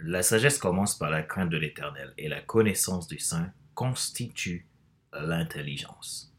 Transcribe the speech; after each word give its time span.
La 0.00 0.22
sagesse 0.22 0.58
commence 0.58 0.96
par 0.96 1.10
la 1.10 1.22
crainte 1.22 1.50
de 1.50 1.56
l'Éternel 1.56 2.14
et 2.18 2.28
la 2.28 2.40
connaissance 2.40 3.08
du 3.08 3.18
Saint 3.18 3.52
constitue 3.74 4.68
l'intelligence. 5.12 6.32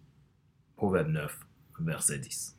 Proverbe 0.78 1.10
9, 1.10 1.40
verset 1.82 2.20
10. 2.20 2.58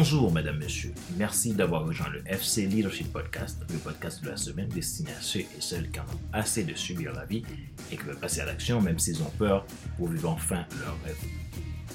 Bonjour, 0.00 0.32
Madame, 0.32 0.56
Monsieur. 0.56 0.94
Merci 1.18 1.52
d'avoir 1.52 1.84
rejoint 1.84 2.08
le 2.08 2.22
FC 2.26 2.64
Leadership 2.64 3.12
Podcast, 3.12 3.62
le 3.70 3.76
podcast 3.76 4.24
de 4.24 4.30
la 4.30 4.38
semaine 4.38 4.70
destiné 4.70 5.10
à 5.10 5.20
ceux 5.20 5.40
et 5.40 5.46
celles 5.58 5.90
qui 5.90 6.00
en 6.00 6.04
ont 6.04 6.20
assez 6.32 6.64
de 6.64 6.74
subir 6.74 7.12
la 7.12 7.26
vie 7.26 7.42
et 7.92 7.98
qui 7.98 8.02
veulent 8.04 8.18
passer 8.18 8.40
à 8.40 8.46
l'action 8.46 8.80
même 8.80 8.98
s'ils 8.98 9.22
ont 9.22 9.30
peur 9.38 9.66
pour 9.98 10.08
vivre 10.08 10.30
enfin 10.30 10.64
leur 10.80 10.96
rêve. 11.04 11.18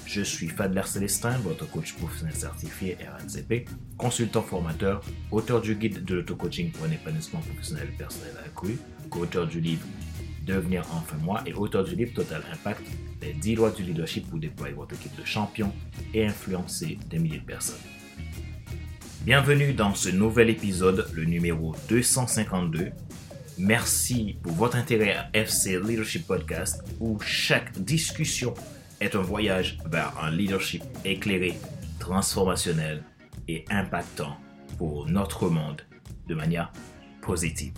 Je 0.06 0.22
suis 0.22 0.50
Fadler 0.50 0.84
Célestin, 0.86 1.36
votre 1.40 1.68
coach 1.68 1.96
professionnel 1.96 2.36
certifié 2.36 2.96
RNCP, 3.02 3.68
consultant 3.98 4.44
formateur, 4.44 5.04
auteur 5.32 5.60
du 5.60 5.74
guide 5.74 6.06
de 6.06 6.14
l'auto-coaching 6.14 6.74
pour 6.74 6.86
un 6.86 6.92
épanouissement 6.92 7.40
professionnel 7.40 7.88
personnel 7.98 8.36
accru, 8.46 8.78
co-auteur 9.10 9.48
du 9.48 9.60
livre 9.60 9.88
Devenir 10.46 10.86
enfin 10.94 11.18
moi 11.24 11.42
et 11.48 11.54
auteur 11.54 11.84
du 11.84 11.96
livre 11.96 12.14
Total 12.14 12.44
Impact, 12.54 12.86
les 13.26 13.34
10 13.34 13.56
lois 13.56 13.72
du 13.72 13.84
leadership 13.84 14.30
pour 14.30 14.40
déployer 14.40 14.74
votre 14.74 14.94
équipe 14.94 15.16
de 15.16 15.26
champions 15.26 15.74
et 16.14 16.26
influencer 16.26 17.00
des 17.10 17.18
milliers 17.18 17.40
de 17.40 17.46
personnes. 17.46 17.82
Bienvenue 19.24 19.74
dans 19.74 19.96
ce 19.96 20.10
nouvel 20.10 20.52
épisode, 20.52 21.10
le 21.14 21.26
numéro 21.26 21.76
252. 21.90 22.92
Merci 23.58 24.38
pour 24.44 24.52
votre 24.52 24.76
intérêt 24.76 25.14
à 25.14 25.30
FC 25.34 25.80
Leadership 25.80 26.28
Podcast 26.28 26.84
où 27.00 27.20
chaque 27.20 27.74
discussion 27.80 28.54
est 29.02 29.16
un 29.16 29.22
voyage 29.22 29.80
vers 29.88 30.14
un 30.22 30.30
leadership 30.30 30.84
éclairé, 31.04 31.58
transformationnel 32.00 33.04
et 33.48 33.66
impactant 33.72 34.38
pour 34.78 35.08
notre 35.08 35.50
monde 35.50 35.82
de 36.28 36.36
manière 36.36 36.72
positive. 37.22 37.74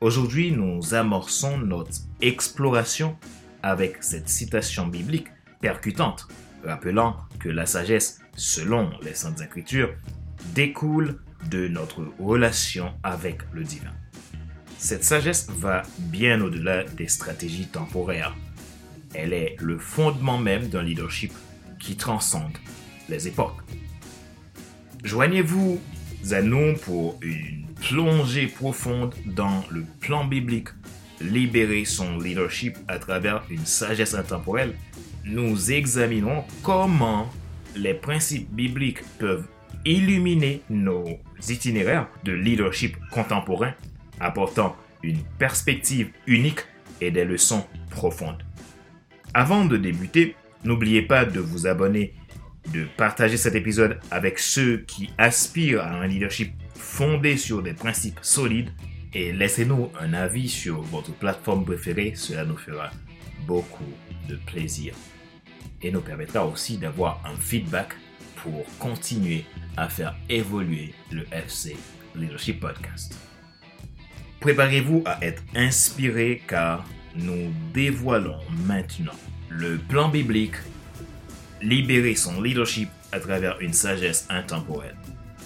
Aujourd'hui, 0.00 0.52
nous 0.52 0.94
amorçons 0.94 1.58
notre 1.58 1.92
exploration 2.20 3.16
avec 3.62 4.02
cette 4.02 4.28
citation 4.28 4.86
biblique 4.86 5.28
percutante, 5.60 6.28
rappelant 6.64 7.16
que 7.38 7.48
la 7.48 7.66
sagesse, 7.66 8.20
selon 8.36 8.90
les 9.02 9.14
Saintes 9.14 9.40
Écritures, 9.40 9.94
découle 10.54 11.20
de 11.50 11.68
notre 11.68 12.02
relation 12.18 12.92
avec 13.02 13.40
le 13.52 13.64
divin. 13.64 13.92
Cette 14.78 15.04
sagesse 15.04 15.48
va 15.48 15.82
bien 15.98 16.40
au-delà 16.40 16.84
des 16.84 17.08
stratégies 17.08 17.68
temporaires. 17.68 18.34
Elle 19.14 19.32
est 19.32 19.56
le 19.60 19.78
fondement 19.78 20.38
même 20.38 20.68
d'un 20.68 20.82
leadership 20.82 21.32
qui 21.78 21.96
transcende 21.96 22.56
les 23.08 23.28
époques. 23.28 23.60
Joignez-vous 25.04 25.80
à 26.30 26.42
nous 26.42 26.74
pour 26.78 27.18
une 27.22 27.66
plonger 27.88 28.46
profonde 28.46 29.14
dans 29.26 29.64
le 29.70 29.84
plan 30.00 30.24
biblique, 30.24 30.68
libérer 31.22 31.84
son 31.84 32.18
leadership 32.18 32.76
à 32.88 32.98
travers 32.98 33.42
une 33.50 33.64
sagesse 33.64 34.14
intemporelle, 34.14 34.74
nous 35.24 35.72
examinons 35.72 36.44
comment 36.62 37.30
les 37.76 37.94
principes 37.94 38.50
bibliques 38.52 39.02
peuvent 39.18 39.46
illuminer 39.84 40.62
nos 40.70 41.04
itinéraires 41.48 42.08
de 42.24 42.32
leadership 42.32 42.96
contemporain, 43.10 43.74
apportant 44.20 44.76
une 45.02 45.22
perspective 45.38 46.10
unique 46.26 46.60
et 47.00 47.10
des 47.10 47.24
leçons 47.24 47.64
profondes. 47.90 48.42
Avant 49.34 49.64
de 49.64 49.76
débuter, 49.76 50.36
n'oubliez 50.64 51.02
pas 51.02 51.24
de 51.24 51.40
vous 51.40 51.66
abonner, 51.66 52.14
de 52.72 52.86
partager 52.96 53.36
cet 53.36 53.54
épisode 53.54 53.98
avec 54.10 54.38
ceux 54.38 54.78
qui 54.86 55.10
aspirent 55.18 55.82
à 55.82 55.90
un 55.90 56.06
leadership 56.06 56.52
fondé 56.74 57.36
sur 57.36 57.62
des 57.62 57.72
principes 57.72 58.18
solides 58.22 58.70
et 59.14 59.32
laissez-nous 59.32 59.90
un 60.00 60.14
avis 60.14 60.48
sur 60.48 60.80
votre 60.82 61.12
plateforme 61.12 61.64
préférée, 61.64 62.14
cela 62.14 62.44
nous 62.44 62.56
fera 62.56 62.90
beaucoup 63.46 63.92
de 64.28 64.36
plaisir 64.36 64.94
et 65.82 65.90
nous 65.90 66.00
permettra 66.00 66.46
aussi 66.46 66.78
d'avoir 66.78 67.20
un 67.26 67.36
feedback 67.36 67.94
pour 68.36 68.64
continuer 68.78 69.44
à 69.76 69.88
faire 69.88 70.16
évoluer 70.28 70.94
le 71.10 71.24
FC 71.32 71.76
Leadership 72.14 72.60
Podcast. 72.60 73.16
Préparez-vous 74.40 75.02
à 75.04 75.24
être 75.24 75.42
inspiré 75.54 76.42
car 76.48 76.84
nous 77.14 77.52
dévoilons 77.72 78.38
maintenant 78.66 79.12
le 79.48 79.76
plan 79.76 80.08
biblique, 80.08 80.56
libérer 81.60 82.14
son 82.14 82.40
leadership 82.40 82.88
à 83.12 83.20
travers 83.20 83.60
une 83.60 83.72
sagesse 83.72 84.26
intemporelle. 84.30 84.96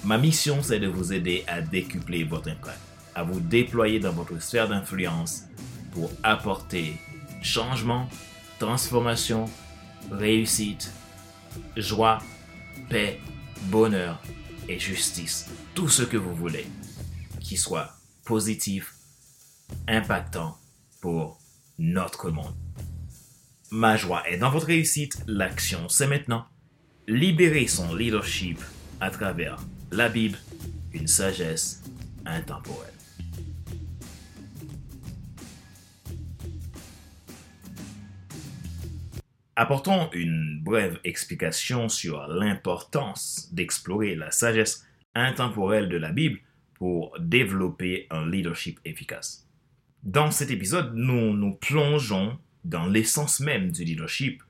Ma 0.04 0.18
mission, 0.18 0.62
c'est 0.62 0.78
de 0.78 0.86
vous 0.86 1.12
aider 1.12 1.44
à 1.48 1.60
décupler 1.60 2.24
votre 2.24 2.48
impact, 2.48 2.78
à 3.16 3.22
vous 3.22 3.40
déployer 3.40 3.98
dans 3.98 4.12
votre 4.12 4.40
sphère 4.40 4.68
d'influence 4.68 5.44
pour 5.92 6.10
apporter 6.22 6.98
changement, 7.42 8.08
transformation, 8.58 9.46
réussite, 10.10 10.92
joie, 11.76 12.18
paix, 12.90 13.18
bonheur 13.62 14.22
et 14.68 14.78
justice. 14.78 15.48
Tout 15.74 15.88
ce 15.88 16.02
que 16.02 16.18
vous 16.18 16.34
voulez 16.34 16.66
qui 17.40 17.56
soit 17.56 17.94
positif, 18.24 18.94
impactant 19.88 20.58
pour 21.00 21.38
notre 21.78 22.30
monde. 22.30 22.54
Ma 23.70 23.96
joie 23.96 24.28
est 24.28 24.36
dans 24.36 24.50
votre 24.50 24.66
réussite. 24.66 25.22
L'action, 25.26 25.88
c'est 25.88 26.06
maintenant. 26.06 26.44
Libérer 27.08 27.66
son 27.66 27.94
leadership 27.94 28.60
à 29.00 29.10
travers 29.10 29.58
la 29.92 30.08
Bible, 30.08 30.38
une 30.92 31.06
sagesse 31.06 31.82
intemporelle. 32.24 32.95
Apportons 39.58 40.10
une 40.12 40.60
brève 40.62 41.00
explication 41.02 41.88
sur 41.88 42.26
l'importance 42.26 43.48
d'explorer 43.54 44.14
la 44.14 44.30
sagesse 44.30 44.86
intemporelle 45.14 45.88
de 45.88 45.96
la 45.96 46.12
Bible 46.12 46.40
pour 46.74 47.18
développer 47.18 48.06
un 48.10 48.28
leadership 48.28 48.78
efficace. 48.84 49.48
Dans 50.02 50.30
cet 50.30 50.50
épisode, 50.50 50.92
nous 50.94 51.34
nous 51.34 51.54
plongeons 51.54 52.38
dans 52.64 52.84
l'essence 52.84 53.40
même 53.40 53.70
du 53.70 53.84
leadership 53.84 54.42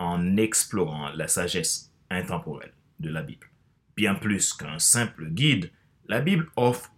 en 0.00 0.36
explorant 0.36 1.10
la 1.10 1.28
sagesse 1.28 1.92
intemporelle 2.10 2.74
de 2.98 3.10
la 3.10 3.22
Bible. 3.22 3.48
Bien 3.96 4.16
plus 4.16 4.52
qu'un 4.54 4.80
simple 4.80 5.28
guide, 5.30 5.70
la 6.08 6.20
Bible 6.20 6.50
offre 6.56 6.92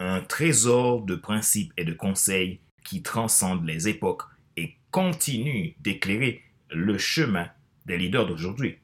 un 0.00 0.22
trésor 0.22 1.02
de 1.02 1.14
principes 1.14 1.72
et 1.76 1.84
de 1.84 1.92
conseils 1.92 2.58
qui 2.84 3.02
transcendent 3.02 3.64
les 3.64 3.86
époques 3.86 4.24
et 4.56 4.74
continue 4.90 5.76
d'éclairer 5.78 6.42
le 6.70 6.98
chemin 6.98 7.48
des 7.86 7.96
leaders 7.96 8.26
d'aujourd'hui. 8.26 8.78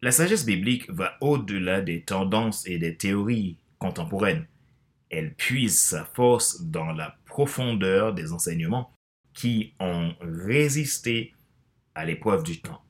La 0.00 0.10
sagesse 0.10 0.46
biblique 0.46 0.88
va 0.90 1.16
au-delà 1.20 1.80
des 1.80 2.02
tendances 2.02 2.66
et 2.66 2.78
des 2.78 2.96
théories 2.96 3.58
contemporaines. 3.78 4.46
Elle 5.10 5.34
puise 5.34 5.78
sa 5.80 6.04
force 6.04 6.62
dans 6.62 6.92
la 6.92 7.16
profondeur 7.24 8.14
des 8.14 8.32
enseignements 8.32 8.92
qui 9.32 9.74
ont 9.80 10.14
résisté 10.20 11.34
à 11.94 12.04
l'épreuve 12.04 12.42
du 12.42 12.60
temps. 12.60 12.82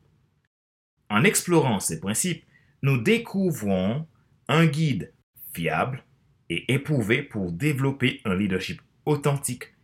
En 1.09 1.25
explorant 1.25 1.81
ces 1.81 2.01
principes, 2.01 2.45
nous 2.83 2.99
découvrons 2.99 4.07
un 4.49 4.67
guide 4.67 5.13
fiable 5.53 6.05
et 6.51 6.73
éprouvé 6.73 7.23
pour 7.23 7.53
développer 7.53 8.21
un 8.25 8.35
leadership 8.35 8.81
authentique 9.07 9.75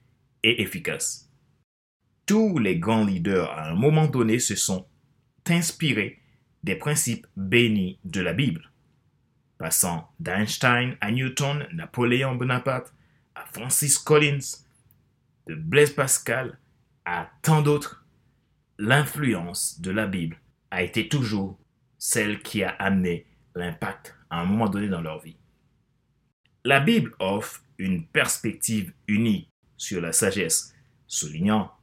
et 0.42 0.62
efficace. 0.62 1.30
Tous 2.26 2.58
les 2.58 2.78
grands 2.78 3.04
leaders 3.04 3.50
à 3.50 3.68
un 3.70 3.74
moment 3.74 4.06
donné 4.06 4.38
se 4.38 4.54
sont 4.54 4.87
inspirés 5.46 6.20
des 6.62 6.75
principes 6.75 7.26
bénis 7.37 7.99
de 8.04 8.22
la 8.22 8.32
Bible. 8.32 8.70
Passant 9.58 10.10
d'Einstein 10.20 10.96
à 11.02 11.10
Newton, 11.10 11.66
Napoléon 11.72 12.34
Bonaparte, 12.34 12.94
à 13.34 13.44
Francis 13.52 13.99
Collins, 13.99 14.62
de 15.46 15.54
Blaise 15.54 15.93
Pascal 15.93 16.58
à 17.04 17.31
tant 17.43 17.60
d'autres, 17.60 18.06
l'influence 18.78 19.81
de 19.81 19.90
la 19.90 20.06
Bible 20.06 20.40
a 20.70 20.82
été 20.82 21.08
toujours 21.08 21.58
celle 21.99 22.40
qui 22.40 22.62
a 22.64 22.70
amené 22.70 23.26
l'impact 23.54 24.16
à 24.31 24.40
un 24.40 24.46
moment 24.46 24.69
donné 24.69 24.88
dans 24.88 25.02
leur 25.02 25.20
vie. 25.20 25.37
La 26.64 26.81
Bible 26.81 27.14
offre 27.19 27.62
une 27.76 28.06
perspective 28.06 28.94
unique 29.06 29.50
sur 29.76 30.00
la 30.00 30.12
sagesse, 30.12 30.75
soulignant 31.06 31.74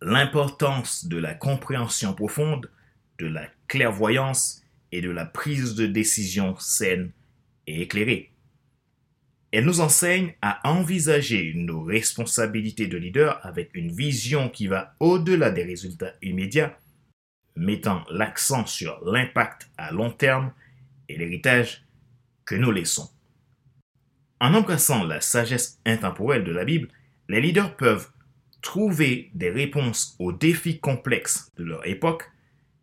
l'importance 0.00 1.06
de 1.06 1.16
la 1.16 1.34
compréhension 1.34 2.14
profonde, 2.14 2.70
de 3.18 3.26
la 3.26 3.46
clairvoyance 3.66 4.62
et 4.92 5.00
de 5.00 5.10
la 5.10 5.26
prise 5.26 5.74
de 5.74 5.86
décision 5.86 6.56
saine 6.58 7.10
et 7.66 7.82
éclairée. 7.82 8.32
Elle 9.50 9.64
nous 9.64 9.80
enseigne 9.80 10.34
à 10.42 10.68
envisager 10.68 11.52
nos 11.54 11.82
responsabilités 11.82 12.86
de 12.86 12.98
leader 12.98 13.40
avec 13.44 13.70
une 13.74 13.90
vision 13.90 14.50
qui 14.50 14.66
va 14.66 14.94
au-delà 15.00 15.50
des 15.50 15.64
résultats 15.64 16.12
immédiats, 16.22 16.78
mettant 17.56 18.04
l'accent 18.10 18.66
sur 18.66 19.02
l'impact 19.04 19.70
à 19.78 19.90
long 19.90 20.10
terme 20.10 20.52
et 21.08 21.16
l'héritage 21.16 21.84
que 22.44 22.54
nous 22.54 22.70
laissons. 22.70 23.10
En 24.40 24.54
embrassant 24.54 25.02
la 25.02 25.20
sagesse 25.20 25.80
intemporelle 25.84 26.44
de 26.44 26.52
la 26.52 26.64
Bible, 26.64 26.88
les 27.28 27.40
leaders 27.40 27.74
peuvent 27.76 28.08
trouver 28.62 29.30
des 29.34 29.50
réponses 29.50 30.16
aux 30.18 30.32
défis 30.32 30.78
complexes 30.78 31.50
de 31.56 31.64
leur 31.64 31.86
époque. 31.86 32.30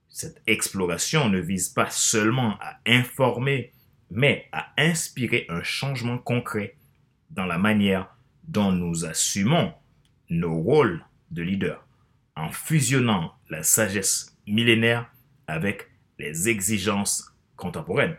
Cette 0.10 0.42
exploration 0.48 1.30
ne 1.30 1.40
vise 1.40 1.70
pas 1.70 1.90
seulement 1.90 2.58
à 2.62 2.80
informer, 2.86 3.74
mais 4.10 4.48
à 4.52 4.72
inspirer 4.78 5.46
un 5.50 5.64
changement 5.64 6.18
concret 6.18 6.76
dans 7.32 7.46
la 7.46 7.58
manière 7.58 8.16
dont 8.48 8.72
nous 8.72 9.06
assumons 9.06 9.74
nos 10.30 10.56
rôles 10.56 11.04
de 11.32 11.42
leader, 11.42 11.86
en 12.36 12.50
fusionnant 12.50 13.34
la 13.50 13.64
sagesse 13.64 14.36
millénaire 14.48 15.12
avec 15.48 15.90
les 16.18 16.50
exigences 16.50 17.34
contemporaines. 17.56 18.18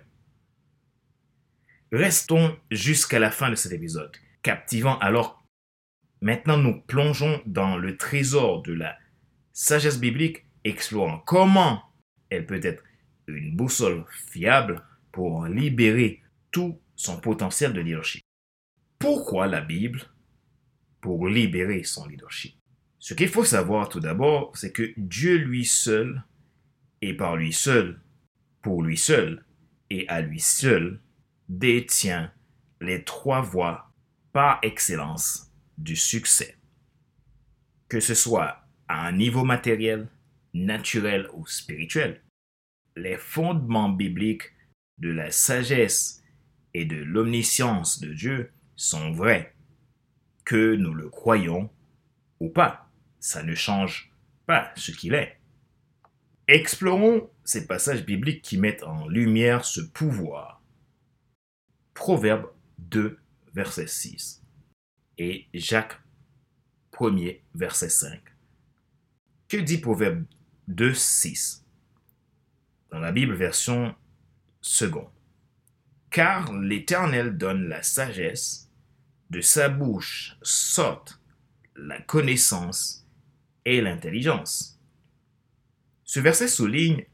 Restons 1.92 2.56
jusqu'à 2.70 3.18
la 3.18 3.30
fin 3.30 3.48
de 3.50 3.54
cet 3.54 3.72
épisode, 3.72 4.14
captivant 4.42 4.98
alors. 4.98 5.45
Maintenant, 6.26 6.56
nous 6.56 6.80
plongeons 6.80 7.40
dans 7.46 7.76
le 7.76 7.96
trésor 7.96 8.64
de 8.64 8.72
la 8.72 8.98
sagesse 9.52 10.00
biblique, 10.00 10.44
explorant 10.64 11.20
comment 11.20 11.80
elle 12.30 12.46
peut 12.46 12.58
être 12.64 12.82
une 13.28 13.54
boussole 13.54 14.04
fiable 14.10 14.82
pour 15.12 15.46
libérer 15.46 16.24
tout 16.50 16.80
son 16.96 17.20
potentiel 17.20 17.72
de 17.72 17.80
leadership. 17.80 18.24
Pourquoi 18.98 19.46
la 19.46 19.60
Bible? 19.60 20.02
Pour 21.00 21.28
libérer 21.28 21.84
son 21.84 22.08
leadership. 22.08 22.56
Ce 22.98 23.14
qu'il 23.14 23.28
faut 23.28 23.44
savoir 23.44 23.88
tout 23.88 24.00
d'abord, 24.00 24.50
c'est 24.56 24.72
que 24.72 24.92
Dieu 24.96 25.36
lui 25.36 25.64
seul, 25.64 26.24
et 27.02 27.14
par 27.14 27.36
lui 27.36 27.52
seul, 27.52 28.00
pour 28.62 28.82
lui 28.82 28.96
seul, 28.96 29.44
et 29.90 30.08
à 30.08 30.22
lui 30.22 30.40
seul, 30.40 31.00
détient 31.48 32.32
les 32.80 33.04
trois 33.04 33.42
voies 33.42 33.92
par 34.32 34.58
excellence 34.62 35.46
du 35.78 35.96
succès. 35.96 36.56
Que 37.88 38.00
ce 38.00 38.14
soit 38.14 38.64
à 38.88 39.06
un 39.06 39.12
niveau 39.12 39.44
matériel, 39.44 40.08
naturel 40.54 41.28
ou 41.34 41.46
spirituel, 41.46 42.22
les 42.96 43.16
fondements 43.16 43.90
bibliques 43.90 44.52
de 44.98 45.10
la 45.10 45.30
sagesse 45.30 46.22
et 46.74 46.84
de 46.84 46.96
l'omniscience 46.96 48.00
de 48.00 48.12
Dieu 48.12 48.52
sont 48.74 49.12
vrais, 49.12 49.54
que 50.44 50.74
nous 50.74 50.94
le 50.94 51.08
croyons 51.08 51.70
ou 52.40 52.48
pas. 52.48 52.90
Ça 53.20 53.42
ne 53.42 53.54
change 53.54 54.12
pas 54.46 54.72
ce 54.76 54.92
qu'il 54.92 55.14
est. 55.14 55.38
Explorons 56.48 57.28
ces 57.44 57.66
passages 57.66 58.04
bibliques 58.04 58.42
qui 58.42 58.56
mettent 58.56 58.84
en 58.84 59.08
lumière 59.08 59.64
ce 59.64 59.80
pouvoir 59.80 60.62
Proverbe 61.94 62.50
2, 62.78 63.18
verset 63.54 63.86
6 63.86 64.45
et 65.18 65.46
Jacques 65.54 66.00
1er, 66.92 67.40
verset 67.54 67.88
5. 67.88 68.20
Que 69.48 69.58
dit 69.58 69.78
Proverbe 69.78 70.24
2, 70.68 70.94
6 70.94 71.66
dans 72.90 72.98
la 73.00 73.12
Bible 73.12 73.34
version 73.34 73.94
second 74.60 75.10
Car 76.10 76.52
l'Éternel 76.54 77.36
donne 77.36 77.68
la 77.68 77.82
sagesse, 77.82 78.70
de 79.30 79.40
sa 79.40 79.68
bouche 79.68 80.36
sortent 80.42 81.20
la 81.74 82.00
connaissance 82.00 83.06
et 83.64 83.80
l'intelligence. 83.80 84.80
Ce 86.04 86.20
verset 86.20 86.48
souligne 86.48 87.04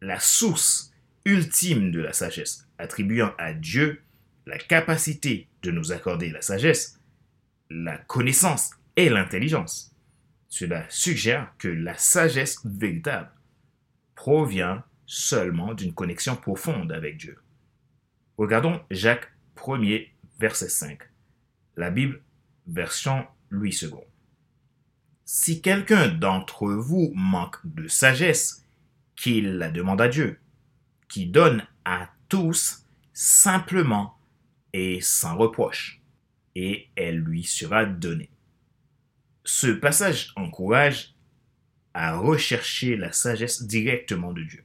la 0.00 0.18
source 0.20 0.92
ultime 1.24 1.90
de 1.90 2.00
la 2.00 2.12
sagesse, 2.12 2.66
attribuant 2.78 3.34
à 3.38 3.52
Dieu 3.52 4.02
la 4.46 4.58
capacité 4.58 5.48
de 5.62 5.70
nous 5.70 5.92
accorder 5.92 6.30
la 6.30 6.40
sagesse, 6.40 7.00
la 7.72 7.96
connaissance 7.96 8.72
et 8.96 9.08
l'intelligence. 9.08 9.94
Cela 10.48 10.84
suggère 10.90 11.52
que 11.58 11.68
la 11.68 11.96
sagesse 11.96 12.60
véritable 12.64 13.30
provient 14.14 14.84
seulement 15.06 15.74
d'une 15.74 15.94
connexion 15.94 16.36
profonde 16.36 16.92
avec 16.92 17.16
Dieu. 17.16 17.38
Regardons 18.36 18.80
Jacques 18.90 19.32
1er, 19.56 20.10
verset 20.38 20.68
5. 20.68 20.98
La 21.76 21.90
Bible, 21.90 22.22
version 22.66 23.26
Louis 23.48 23.76
II. 23.82 23.94
Si 25.24 25.62
quelqu'un 25.62 26.08
d'entre 26.08 26.68
vous 26.68 27.12
manque 27.14 27.58
de 27.64 27.88
sagesse, 27.88 28.66
qu'il 29.16 29.56
la 29.56 29.70
demande 29.70 30.00
à 30.00 30.08
Dieu, 30.08 30.38
qui 31.08 31.26
donne 31.26 31.66
à 31.84 32.10
tous 32.28 32.86
simplement 33.12 34.18
et 34.72 35.00
sans 35.00 35.36
reproche, 35.36 36.01
et 36.54 36.88
elle 36.96 37.18
lui 37.18 37.44
sera 37.44 37.84
donnée. 37.84 38.30
Ce 39.44 39.66
passage 39.66 40.32
encourage 40.36 41.14
à 41.94 42.16
rechercher 42.16 42.96
la 42.96 43.12
sagesse 43.12 43.62
directement 43.64 44.32
de 44.32 44.42
Dieu. 44.42 44.64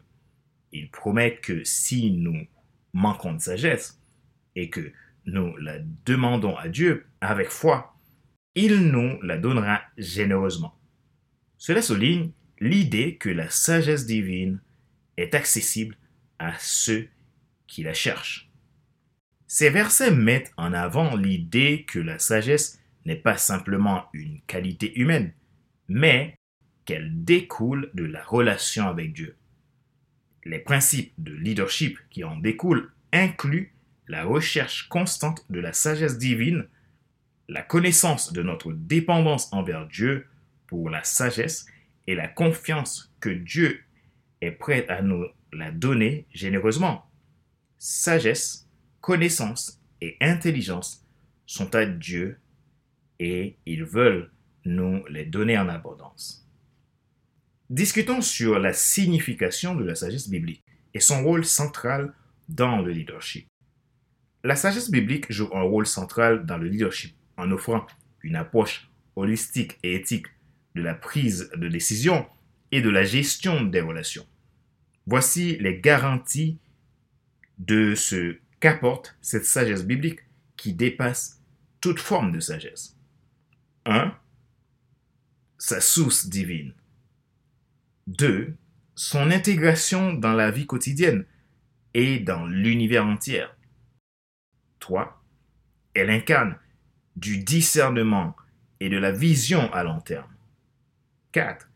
Il 0.71 0.89
promet 0.89 1.37
que 1.37 1.63
si 1.63 2.11
nous 2.11 2.47
manquons 2.93 3.33
de 3.33 3.41
sagesse 3.41 4.01
et 4.55 4.69
que 4.69 4.91
nous 5.25 5.55
la 5.57 5.79
demandons 6.05 6.55
à 6.55 6.69
Dieu 6.69 7.05
avec 7.21 7.49
foi, 7.49 7.95
il 8.55 8.87
nous 8.91 9.21
la 9.21 9.37
donnera 9.37 9.81
généreusement. 9.97 10.77
Cela 11.57 11.81
souligne 11.81 12.31
l'idée 12.59 13.17
que 13.17 13.29
la 13.29 13.49
sagesse 13.49 14.05
divine 14.05 14.59
est 15.17 15.35
accessible 15.35 15.97
à 16.39 16.53
ceux 16.59 17.07
qui 17.67 17.83
la 17.83 17.93
cherchent. 17.93 18.46
Ces 19.47 19.69
versets 19.69 20.11
mettent 20.11 20.51
en 20.57 20.73
avant 20.73 21.15
l'idée 21.15 21.85
que 21.87 21.99
la 21.99 22.19
sagesse 22.19 22.81
n'est 23.05 23.15
pas 23.15 23.37
simplement 23.37 24.05
une 24.11 24.41
qualité 24.41 24.99
humaine, 24.99 25.31
mais 25.87 26.35
qu'elle 26.83 27.23
découle 27.23 27.89
de 27.93 28.03
la 28.03 28.23
relation 28.23 28.87
avec 28.87 29.13
Dieu. 29.13 29.35
Les 30.43 30.59
principes 30.59 31.13
de 31.17 31.33
leadership 31.33 31.97
qui 32.09 32.25
en 32.25 32.35
découlent 32.37 32.91
incluent 33.13 33.73
la 34.09 34.25
recherche 34.25 34.87
constante 34.89 35.45
de 35.49 35.59
la 35.59 35.73
sagesse 35.73 36.17
divine, 36.17 36.67
la 37.47 37.61
connaissance 37.61 38.33
de 38.33 38.43
notre 38.43 38.73
dépendance 38.73 39.51
envers 39.53 39.87
Dieu 39.87 40.27
pour 40.67 40.89
la 40.89 41.03
sagesse 41.03 41.65
et 42.07 42.15
la 42.15 42.27
confiance 42.27 43.13
que 43.21 43.29
Dieu 43.29 43.81
est 44.41 44.51
prêt 44.51 44.85
à 44.89 45.01
nous 45.01 45.25
la 45.53 45.71
donner 45.71 46.25
généreusement. 46.33 47.09
Sagesse, 47.77 48.66
connaissance 49.07 49.79
et 50.01 50.17
intelligence 50.19 51.07
sont 51.45 51.73
à 51.75 51.85
Dieu 51.85 52.41
et 53.19 53.55
ils 53.65 53.85
veulent 53.85 54.29
nous 54.65 55.01
les 55.07 55.23
donner 55.23 55.57
en 55.57 55.69
abondance. 55.69 56.45
Discutons 57.69 58.19
sur 58.19 58.59
la 58.59 58.73
signification 58.73 59.75
de 59.75 59.85
la 59.85 59.95
sagesse 59.95 60.27
biblique 60.27 60.65
et 60.93 60.99
son 60.99 61.23
rôle 61.23 61.45
central 61.45 62.13
dans 62.49 62.81
le 62.81 62.91
leadership. 62.91 63.47
La 64.43 64.57
sagesse 64.57 64.91
biblique 64.91 65.31
joue 65.31 65.49
un 65.53 65.61
rôle 65.61 65.87
central 65.87 66.45
dans 66.45 66.57
le 66.57 66.67
leadership 66.67 67.15
en 67.37 67.49
offrant 67.51 67.87
une 68.23 68.35
approche 68.35 68.89
holistique 69.15 69.79
et 69.83 69.95
éthique 69.95 70.27
de 70.75 70.81
la 70.81 70.95
prise 70.95 71.49
de 71.55 71.69
décision 71.69 72.27
et 72.73 72.81
de 72.81 72.89
la 72.89 73.05
gestion 73.05 73.63
des 73.63 73.79
relations. 73.79 74.27
Voici 75.05 75.55
les 75.61 75.79
garanties 75.79 76.59
de 77.57 77.95
ce 77.95 78.37
qu'apporte 78.59 79.17
cette 79.21 79.45
sagesse 79.45 79.85
biblique 79.85 80.21
qui 80.55 80.73
dépasse 80.73 81.41
toute 81.81 81.99
forme 81.99 82.31
de 82.31 82.39
sagesse 82.39 82.97
1. 83.85 84.13
Sa 85.57 85.81
source 85.81 86.27
divine. 86.27 86.73
2. 88.07 88.55
Son 88.95 89.31
intégration 89.31 90.13
dans 90.13 90.33
la 90.33 90.51
vie 90.51 90.65
quotidienne 90.65 91.25
et 91.93 92.19
dans 92.19 92.45
l'univers 92.45 93.05
entier. 93.05 93.45
3. 94.79 95.23
Elle 95.93 96.09
incarne 96.09 96.57
du 97.15 97.39
discernement 97.39 98.35
et 98.79 98.89
de 98.89 98.97
la 98.97 99.11
vision 99.11 99.71
à 99.73 99.83
long 99.83 99.99
terme. 99.99 100.31
4. 101.31 101.69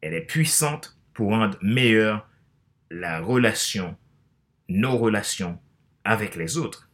Elle 0.00 0.14
est 0.14 0.26
puissante 0.26 0.96
pour 1.12 1.30
rendre 1.30 1.58
meilleure 1.62 2.28
la 2.90 3.20
relation, 3.20 3.96
nos 4.68 4.96
relations 4.96 5.60
avec 6.04 6.36
les 6.36 6.56
autres. 6.56 6.90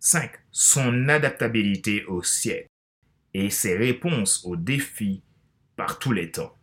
5. 0.00 0.32
Son 0.50 1.08
adaptabilité 1.08 2.04
au 2.06 2.22
siècle 2.22 2.68
et 3.34 3.50
ses 3.50 3.76
réponses 3.76 4.44
aux 4.44 4.56
défis 4.56 5.22
par 5.76 5.98
tous 5.98 6.12
les 6.12 6.30
temps. 6.30 6.56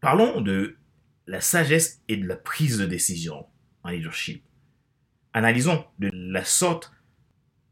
Parlons 0.00 0.40
de 0.40 0.76
la 1.26 1.40
sagesse 1.40 2.02
et 2.08 2.16
de 2.16 2.26
la 2.26 2.36
prise 2.36 2.78
de 2.78 2.86
décision 2.86 3.46
en 3.82 3.90
leadership. 3.90 4.44
Analysons 5.32 5.84
de 5.98 6.10
la 6.12 6.44
sorte 6.44 6.92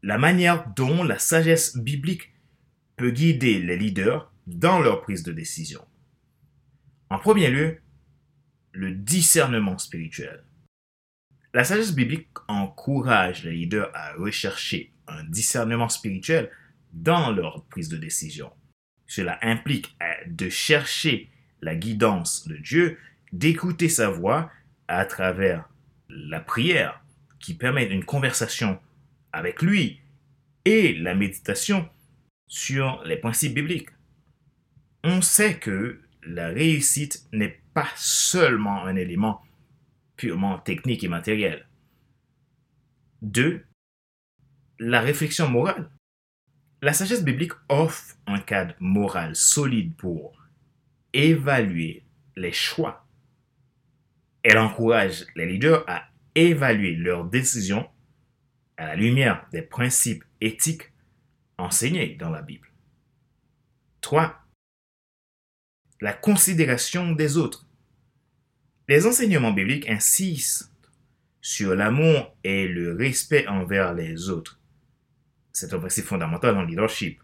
la 0.03 0.17
manière 0.17 0.67
dont 0.75 1.03
la 1.03 1.19
sagesse 1.19 1.77
biblique 1.77 2.33
peut 2.97 3.11
guider 3.11 3.59
les 3.59 3.77
leaders 3.77 4.31
dans 4.47 4.79
leur 4.79 5.01
prise 5.01 5.23
de 5.23 5.31
décision. 5.31 5.85
En 7.09 7.19
premier 7.19 7.49
lieu, 7.49 7.81
le 8.71 8.93
discernement 8.93 9.77
spirituel. 9.77 10.43
La 11.53 11.65
sagesse 11.65 11.93
biblique 11.93 12.29
encourage 12.47 13.43
les 13.43 13.51
leaders 13.51 13.91
à 13.93 14.13
rechercher 14.13 14.93
un 15.07 15.23
discernement 15.25 15.89
spirituel 15.89 16.49
dans 16.93 17.31
leur 17.31 17.65
prise 17.65 17.89
de 17.89 17.97
décision. 17.97 18.51
Cela 19.05 19.37
implique 19.41 19.95
euh, 20.01 20.05
de 20.27 20.47
chercher 20.47 21.29
la 21.61 21.75
guidance 21.75 22.47
de 22.47 22.55
Dieu, 22.55 22.97
d'écouter 23.33 23.89
sa 23.89 24.09
voix 24.09 24.49
à 24.87 25.05
travers 25.05 25.69
la 26.09 26.39
prière 26.39 27.03
qui 27.39 27.53
permet 27.53 27.85
une 27.85 28.05
conversation 28.05 28.79
avec 29.33 29.61
lui 29.61 29.99
et 30.63 30.93
la 30.93 31.15
méditation 31.15 31.89
sur 32.47 33.03
les 33.03 33.17
principes 33.17 33.55
bibliques. 33.55 33.89
On 35.03 35.21
sait 35.21 35.57
que 35.57 35.99
la 36.23 36.47
réussite 36.47 37.25
n'est 37.33 37.61
pas 37.73 37.89
seulement 37.95 38.85
un 38.85 38.95
élément 38.95 39.41
purement 40.21 40.59
technique 40.59 41.03
et 41.03 41.07
matériel. 41.07 41.67
Deux, 43.23 43.65
la 44.77 45.01
réflexion 45.01 45.49
morale. 45.49 45.89
La 46.83 46.93
sagesse 46.93 47.23
biblique 47.23 47.53
offre 47.69 48.17
un 48.27 48.37
cadre 48.39 48.75
moral 48.79 49.35
solide 49.35 49.95
pour 49.95 50.39
évaluer 51.11 52.05
les 52.35 52.51
choix. 52.51 53.07
Elle 54.43 54.59
encourage 54.59 55.25
les 55.35 55.47
leaders 55.47 55.83
à 55.87 56.03
évaluer 56.35 56.95
leurs 56.95 57.25
décisions 57.25 57.89
à 58.77 58.85
la 58.85 58.95
lumière 58.95 59.47
des 59.51 59.63
principes 59.63 60.23
éthiques 60.39 60.93
enseignés 61.57 62.13
dans 62.13 62.29
la 62.29 62.43
Bible. 62.43 62.71
3. 64.01 64.39
La 65.99 66.13
considération 66.13 67.11
des 67.11 67.37
autres. 67.37 67.65
Les 68.91 69.07
enseignements 69.07 69.53
bibliques 69.53 69.89
insistent 69.89 70.69
sur 71.39 71.75
l'amour 71.75 72.35
et 72.43 72.67
le 72.67 72.93
respect 72.93 73.47
envers 73.47 73.93
les 73.93 74.27
autres. 74.27 74.59
C'est 75.53 75.73
un 75.73 75.79
principe 75.79 76.03
fondamental 76.03 76.57
le 76.57 76.65
leadership. 76.65 77.21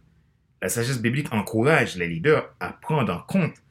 La 0.62 0.69
sagesse 0.69 1.01
biblique 1.01 1.33
encourage 1.33 1.97
les 1.97 2.07
leaders 2.07 2.55
à 2.62 2.71
prendre 2.71 3.13
en 3.13 3.19
compte 3.19 3.62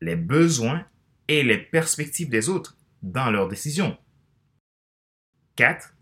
les 0.00 0.16
besoins 0.16 0.86
et 1.28 1.42
les 1.42 1.58
perspectives 1.58 2.30
des 2.30 2.48
autres 2.48 2.78
dans 3.02 3.30
leurs 3.30 3.48
décisions. 3.48 3.98
4. 5.56 5.94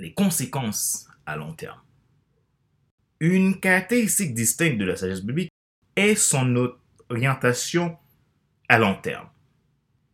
Les 0.00 0.12
conséquences 0.12 1.06
à 1.24 1.36
long 1.36 1.52
terme. 1.52 1.80
Une 3.20 3.60
caractéristique 3.60 4.34
distincte 4.34 4.78
de 4.78 4.86
la 4.86 4.96
sagesse 4.96 5.22
biblique 5.22 5.52
est 5.94 6.16
son 6.16 6.72
orientation 7.08 7.96
à 8.68 8.80
long 8.80 8.96
terme. 8.96 9.28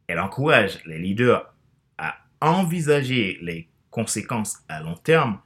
Elle 0.08 0.18
encourage 0.18 0.82
les 0.86 0.98
leaders 0.98 1.54
à 1.98 2.16
envisager 2.40 3.38
les 3.40 3.68
conséquences 3.90 4.58
à 4.68 4.80
long 4.82 4.96
terme 4.96 5.40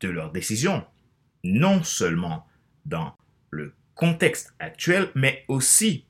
de 0.00 0.08
leurs 0.08 0.32
décisions, 0.32 0.84
non 1.44 1.82
seulement 1.82 2.46
dans 2.84 3.16
le 3.50 3.74
contexte 3.94 4.54
actuel, 4.58 5.10
mais 5.14 5.44
aussi 5.48 6.04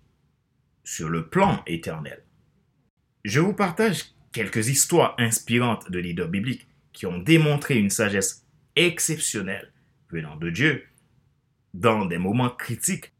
sur 0.85 1.09
le 1.09 1.29
plan 1.29 1.63
éternel. 1.67 2.25
Je 3.25 3.41
vous 3.41 3.53
partage 3.53 4.15
quelques 4.33 4.69
histoires 4.69 5.15
inspirantes 5.19 5.91
de 5.91 5.99
leaders 5.99 6.29
bibliques 6.29 6.67
qui 6.93 7.07
ont 7.07 7.19
démontré 7.19 7.77
une 7.77 7.91
sagesse 7.91 8.47
exceptionnelle 8.75 9.73
venant 10.11 10.37
de 10.37 10.49
Dieu 10.51 10.87
dans 11.75 12.07
des 12.07 12.19
moments 12.19 12.51
critiques, 12.51 13.13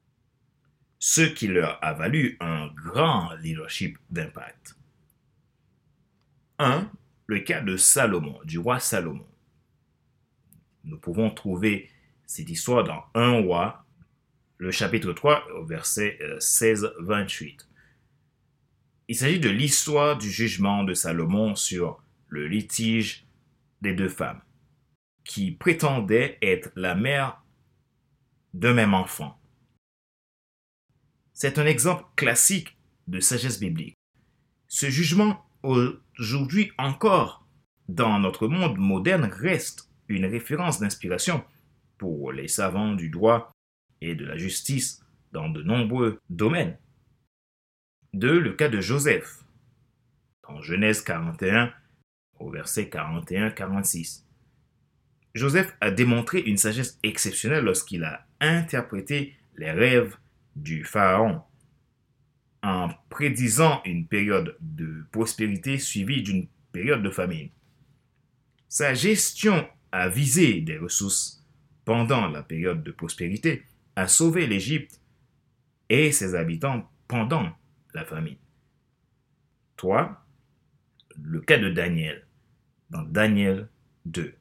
ce 0.99 1.21
qui 1.21 1.47
leur 1.47 1.79
a 1.85 1.93
valu 1.93 2.37
un 2.41 2.69
grand 2.69 3.35
leadership 3.35 3.99
d'impact. 4.11 4.78
1. 6.59 6.91
Le 7.27 7.41
cas 7.41 7.61
de 7.61 7.77
Salomon, 7.77 8.39
du 8.45 8.59
roi 8.59 8.81
Salomon. 8.81 9.27
Nous 10.85 10.99
pouvons 10.99 11.31
trouver 11.31 11.91
cette 12.27 12.51
histoire 12.51 12.85
dans 12.85 13.05
1 13.15 13.43
roi, 13.43 13.85
le 14.57 14.71
chapitre 14.71 15.13
3, 15.13 15.47
verset 15.67 16.19
16-28. 16.39 17.61
Euh, 17.61 17.65
Il 19.09 19.17
s'agit 19.17 19.41
de 19.41 19.51
l'histoire 19.51 20.19
du 20.19 20.31
jugement 20.31 20.85
de 20.85 20.95
Salomon 20.95 21.55
sur 21.55 22.03
le 22.29 22.49
litige 22.49 23.27
des 23.81 23.95
deux 23.95 24.09
femmes, 24.09 24.41
qui 25.25 25.53
prétendaient 25.53 26.39
être 26.43 26.71
la 26.75 26.95
mère 26.95 27.43
d'un 28.55 28.75
même 28.75 28.95
enfant. 28.95 29.39
C'est 31.35 31.59
un 31.59 31.67
exemple 31.67 32.05
classique 32.17 32.77
de 33.07 33.21
sagesse 33.21 33.61
biblique. 33.61 33.95
Ce 34.67 34.91
jugement, 34.91 35.48
aujourd'hui 35.63 36.73
encore, 36.79 37.47
dans 37.89 38.19
notre 38.19 38.49
monde 38.49 38.79
moderne, 38.79 39.25
reste 39.25 39.91
une 40.09 40.27
référence 40.27 40.81
d'inspiration 40.81 41.45
pour 41.97 42.33
les 42.33 42.49
savants 42.49 42.95
du 42.95 43.11
droit 43.11 43.53
et 44.01 44.15
de 44.15 44.25
la 44.25 44.37
justice 44.37 45.05
dans 45.33 45.49
de 45.49 45.63
nombreux 45.63 46.21
domaines. 46.31 46.79
2. 48.15 48.39
Le 48.39 48.53
cas 48.53 48.69
de 48.69 48.81
Joseph. 48.81 49.45
En 50.47 50.63
Genèse 50.63 51.03
41, 51.03 51.73
au 52.39 52.51
verset 52.51 52.85
41-46. 52.85 54.25
Joseph 55.35 55.77
a 55.81 55.91
démontré 55.91 56.41
une 56.41 56.57
sagesse 56.57 56.99
exceptionnelle 57.03 57.65
lorsqu'il 57.65 58.05
a 58.05 58.27
interprété 58.41 59.37
les 59.57 59.71
rêves 59.71 60.17
du 60.57 60.85
Pharaon 60.85 61.43
en 62.63 62.89
prédisant 63.09 63.81
une 63.85 64.07
période 64.07 64.57
de 64.61 65.05
prospérité 65.13 65.79
suivie 65.79 66.23
d'une 66.23 66.49
période 66.73 67.03
de 67.03 67.11
famine. 67.11 67.51
Sa 68.69 68.95
gestion 68.95 69.67
a 69.93 70.09
visé 70.09 70.61
des 70.61 70.79
ressources 70.79 71.45
pendant 71.85 72.29
la 72.29 72.43
période 72.43 72.83
de 72.83 72.91
prospérité 72.91 73.65
a 73.97 74.07
sauvé 74.07 74.47
l'Égypte 74.47 75.01
et 75.89 76.13
ses 76.13 76.35
habitants 76.35 76.89
pendant 77.09 77.51
la 77.95 78.05
famine. 78.05 78.37
3. 79.77 80.25
Le 81.23 81.41
cas 81.41 81.59
de 81.59 81.71
Daniel, 81.71 82.27
dans 82.91 83.03
Daniel 83.03 83.69
2. 84.05 84.35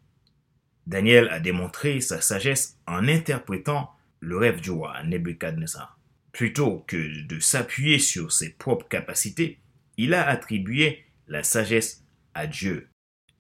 Daniel 0.86 1.30
a 1.30 1.40
démontré 1.40 2.02
sa 2.02 2.22
sagesse 2.22 2.78
en 2.86 3.08
interprétant 3.08 3.92
le 4.20 4.38
rêve 4.38 4.62
du 4.62 4.72
roi 4.72 5.02
Nebuchadnezzar. 5.04 5.97
Plutôt 6.38 6.86
que 6.86 7.24
de 7.24 7.40
s'appuyer 7.40 7.98
sur 7.98 8.32
ses 8.32 8.52
propres 8.52 8.88
capacités, 8.88 9.60
il 9.98 10.14
a 10.14 10.28
attribué 10.28 11.04
la 11.28 11.42
sagesse 11.42 12.06
à 12.36 12.46
Dieu. 12.46 12.90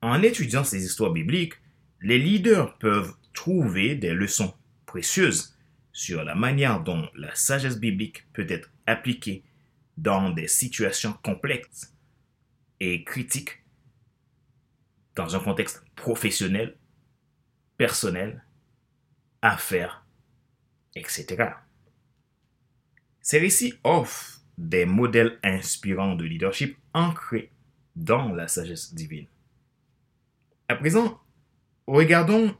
En 0.01 0.23
étudiant 0.23 0.63
ces 0.63 0.83
histoires 0.83 1.13
bibliques, 1.13 1.53
les 2.01 2.17
leaders 2.17 2.75
peuvent 2.79 3.13
trouver 3.33 3.93
des 3.93 4.15
leçons 4.15 4.51
précieuses 4.87 5.55
sur 5.91 6.23
la 6.23 6.33
manière 6.33 6.81
dont 6.81 7.07
la 7.13 7.35
sagesse 7.35 7.79
biblique 7.79 8.25
peut 8.33 8.47
être 8.49 8.71
appliquée 8.87 9.43
dans 9.97 10.31
des 10.31 10.47
situations 10.47 11.13
complexes 11.21 11.93
et 12.79 13.03
critiques, 13.03 13.63
dans 15.13 15.35
un 15.35 15.39
contexte 15.39 15.83
professionnel, 15.95 16.75
personnel, 17.77 18.43
affaires, 19.43 20.03
etc. 20.95 21.57
Ces 23.27 23.39
récits 23.39 23.73
offrent 23.83 24.39
des 24.57 24.85
modèles 24.85 25.37
inspirants 25.43 26.15
de 26.15 26.23
leadership 26.23 26.77
ancrés 26.93 27.51
dans 27.97 28.31
la 28.31 28.47
sagesse 28.47 28.93
divine. 28.93 29.27
À 30.69 30.77
présent, 30.77 31.19
regardons 31.87 32.55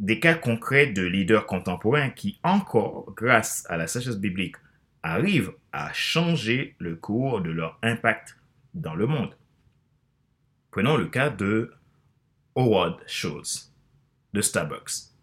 des 0.00 0.20
cas 0.20 0.34
concrets 0.34 0.88
de 0.88 1.00
leaders 1.00 1.46
contemporains 1.46 2.10
qui, 2.10 2.38
encore 2.42 3.14
grâce 3.16 3.64
à 3.70 3.78
la 3.78 3.86
sagesse 3.86 4.18
biblique, 4.18 4.56
arrivent 5.02 5.54
à 5.72 5.90
changer 5.94 6.76
le 6.78 6.94
cours 6.94 7.40
de 7.40 7.50
leur 7.50 7.78
impact 7.82 8.36
dans 8.74 8.94
le 8.94 9.06
monde. 9.06 9.34
Prenons 10.70 10.98
le 10.98 11.06
cas 11.06 11.30
de 11.30 11.72
Howard 12.54 13.02
Schultz 13.06 13.72
de 14.34 14.42
Starbucks. 14.42 15.15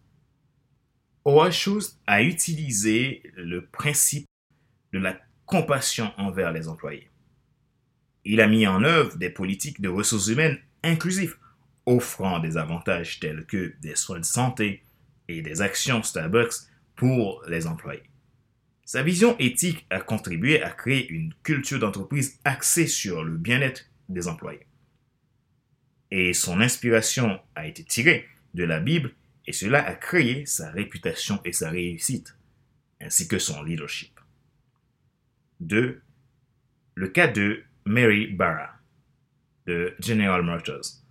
Schultz 1.50 1.98
a 2.06 2.22
utilisé 2.22 3.22
le 3.36 3.66
principe 3.66 4.26
de 4.92 4.98
la 4.98 5.18
compassion 5.46 6.12
envers 6.18 6.52
les 6.52 6.68
employés. 6.68 7.10
Il 8.24 8.40
a 8.40 8.46
mis 8.46 8.66
en 8.66 8.84
œuvre 8.84 9.16
des 9.16 9.30
politiques 9.30 9.80
de 9.80 9.88
ressources 9.88 10.28
humaines 10.28 10.58
inclusives 10.82 11.36
offrant 11.86 12.38
des 12.38 12.56
avantages 12.56 13.20
tels 13.20 13.44
que 13.46 13.74
des 13.80 13.96
soins 13.96 14.20
de 14.20 14.24
santé 14.24 14.82
et 15.28 15.42
des 15.42 15.60
actions 15.60 16.02
Starbucks 16.02 16.68
pour 16.96 17.42
les 17.48 17.66
employés. 17.66 18.10
Sa 18.84 19.02
vision 19.02 19.36
éthique 19.38 19.86
a 19.90 20.00
contribué 20.00 20.62
à 20.62 20.70
créer 20.70 21.08
une 21.08 21.32
culture 21.42 21.78
d'entreprise 21.78 22.38
axée 22.44 22.86
sur 22.86 23.24
le 23.24 23.36
bien-être 23.36 23.86
des 24.08 24.28
employés. 24.28 24.66
Et 26.10 26.34
son 26.34 26.60
inspiration 26.60 27.40
a 27.54 27.66
été 27.66 27.82
tirée 27.82 28.26
de 28.52 28.64
la 28.64 28.80
Bible 28.80 29.14
et 29.46 29.52
cela 29.52 29.84
a 29.84 29.94
créé 29.94 30.46
sa 30.46 30.70
réputation 30.70 31.40
et 31.44 31.52
sa 31.52 31.70
réussite, 31.70 32.36
ainsi 33.00 33.28
que 33.28 33.38
son 33.38 33.62
leadership. 33.62 34.18
2. 35.60 36.00
Le 36.94 37.08
cas 37.08 37.28
de 37.28 37.62
Mary 37.84 38.28
Barra, 38.28 38.70
de 39.66 39.94
General 40.00 40.42
Motors. 40.42 41.02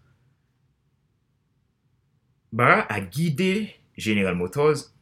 Barra 2.51 2.81
a 2.81 3.01
guidé 3.01 3.75
General 3.97 4.35
Motors 4.35 4.93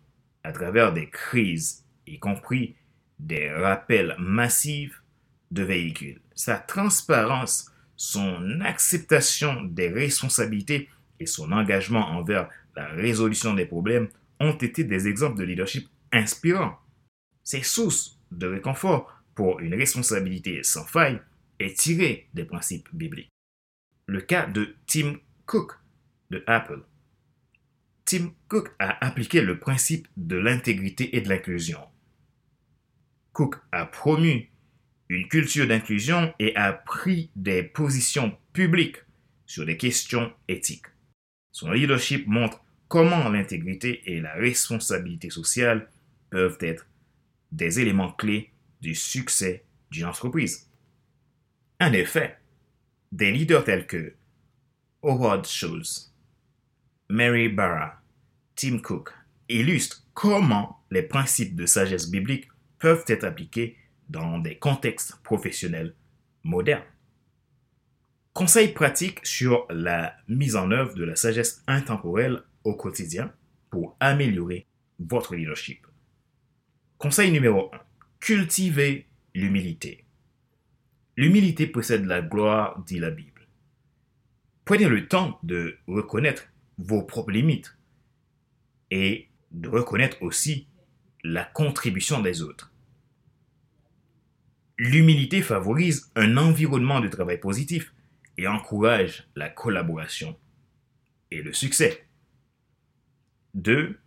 à 0.43 0.51
travers 0.51 0.93
des 0.93 1.09
crises, 1.09 1.85
y 2.07 2.19
compris 2.19 2.75
des 3.19 3.51
rappels 3.51 4.15
massifs 4.17 5.03
de 5.51 5.63
véhicules. 5.63 6.21
Sa 6.33 6.57
transparence, 6.57 7.71
son 7.95 8.61
acceptation 8.61 9.61
des 9.63 9.89
responsabilités 9.89 10.89
et 11.19 11.25
son 11.25 11.51
engagement 11.51 12.07
envers 12.09 12.49
la 12.75 12.87
résolution 12.87 13.53
des 13.53 13.65
problèmes 13.65 14.09
ont 14.39 14.53
été 14.53 14.83
des 14.83 15.07
exemples 15.07 15.37
de 15.37 15.43
leadership 15.43 15.87
inspirants. 16.11 16.79
Ces 17.43 17.63
sources 17.63 18.19
de 18.31 18.47
réconfort 18.47 19.11
pour 19.35 19.59
une 19.59 19.75
responsabilité 19.75 20.63
sans 20.63 20.85
faille 20.85 21.21
est 21.59 21.77
tiré 21.77 22.29
des 22.33 22.45
principes 22.45 22.89
bibliques. 22.93 23.31
Le 24.07 24.21
cas 24.21 24.45
de 24.45 24.75
Tim 24.87 25.15
Cook 25.45 25.73
de 26.29 26.43
Apple. 26.47 26.83
Tim 28.05 28.33
Cook 28.47 28.73
a 28.79 29.05
appliqué 29.05 29.41
le 29.41 29.59
principe 29.59 30.07
de 30.17 30.37
l'intégrité 30.37 31.15
et 31.15 31.21
de 31.21 31.29
l'inclusion. 31.29 31.81
Cook 33.33 33.55
a 33.71 33.85
promu 33.85 34.49
une 35.09 35.27
culture 35.27 35.67
d'inclusion 35.67 36.33
et 36.39 36.55
a 36.55 36.73
pris 36.73 37.31
des 37.35 37.63
positions 37.63 38.37
publiques 38.53 38.97
sur 39.45 39.65
des 39.65 39.77
questions 39.77 40.33
éthiques. 40.47 40.87
Son 41.51 41.71
leadership 41.71 42.27
montre 42.27 42.60
comment 42.91 43.29
l'intégrité 43.29 44.01
et 44.11 44.19
la 44.19 44.33
responsabilité 44.33 45.29
sociale 45.29 45.89
peuvent 46.29 46.57
être 46.59 46.85
des 47.53 47.79
éléments 47.79 48.11
clés 48.11 48.51
du 48.81 48.95
succès 48.95 49.63
d'une 49.91 50.03
entreprise. 50.03 50.69
En 51.79 51.93
effet, 51.93 52.37
des 53.13 53.31
leaders 53.31 53.63
tels 53.63 53.87
que 53.87 54.13
Howard 55.03 55.47
Schultz, 55.47 56.13
Mary 57.07 57.47
Barra, 57.47 58.01
Tim 58.57 58.79
Cook 58.79 59.13
illustrent 59.47 60.05
comment 60.13 60.83
les 60.91 61.03
principes 61.03 61.55
de 61.55 61.65
sagesse 61.65 62.11
biblique 62.11 62.49
peuvent 62.77 63.05
être 63.07 63.23
appliqués 63.23 63.77
dans 64.09 64.37
des 64.37 64.57
contextes 64.57 65.15
professionnels 65.23 65.95
modernes. 66.43 66.83
Conseils 68.33 68.73
pratiques 68.73 69.25
sur 69.25 69.65
la 69.69 70.13
mise 70.27 70.57
en 70.57 70.71
œuvre 70.71 70.93
de 70.95 71.05
la 71.05 71.15
sagesse 71.15 71.63
intemporelle 71.67 72.43
au 72.63 72.75
quotidien 72.75 73.33
pour 73.69 73.95
améliorer 73.99 74.67
votre 74.99 75.35
leadership. 75.35 75.85
Conseil 76.97 77.31
numéro 77.31 77.71
1. 77.73 77.79
Cultivez 78.19 79.07
l'humilité. 79.33 80.05
L'humilité 81.17 81.67
possède 81.67 82.05
la 82.05 82.21
gloire, 82.21 82.83
dit 82.85 82.99
la 82.99 83.11
Bible. 83.11 83.47
Prenez 84.65 84.87
le 84.87 85.07
temps 85.07 85.39
de 85.43 85.77
reconnaître 85.87 86.43
vos 86.77 87.03
propres 87.03 87.31
limites 87.31 87.77
et 88.91 89.29
de 89.51 89.69
reconnaître 89.69 90.21
aussi 90.21 90.67
la 91.23 91.43
contribution 91.43 92.21
des 92.21 92.41
autres. 92.41 92.71
L'humilité 94.77 95.41
favorise 95.41 96.11
un 96.15 96.37
environnement 96.37 97.01
de 97.01 97.07
travail 97.07 97.39
positif 97.39 97.93
et 98.37 98.47
encourage 98.47 99.27
la 99.35 99.49
collaboration 99.49 100.37
et 101.29 101.41
le 101.41 101.53
succès. 101.53 102.07
2. 103.55 103.99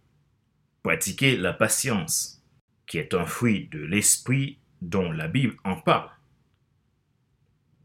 Pratiquer 0.82 1.36
la 1.36 1.52
patience, 1.52 2.42
qui 2.86 2.98
est 2.98 3.14
un 3.14 3.24
fruit 3.24 3.68
de 3.68 3.80
l'esprit 3.80 4.58
dont 4.82 5.10
la 5.10 5.28
Bible 5.28 5.56
en 5.64 5.76
parle. 5.76 6.10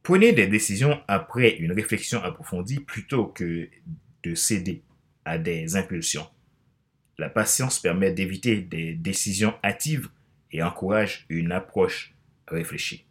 Prenez 0.04 0.34
des 0.34 0.48
décisions 0.48 1.02
après 1.08 1.58
une 1.58 1.72
réflexion 1.72 2.24
approfondie 2.24 2.80
plutôt 2.80 3.28
que 3.28 3.70
de 4.24 4.36
céder 4.36 4.84
à 5.26 5.38
des 5.38 5.76
impulsions. 5.76 6.28
La 7.18 7.30
patience 7.30 7.80
permet 7.80 8.12
d'éviter 8.12 8.62
des 8.62 8.94
décisions 8.94 9.54
hâtives 9.64 10.10
et 10.52 10.64
encourage 10.64 11.26
une 11.30 11.52
approche 11.52 12.16
réfléchie. 12.48 13.06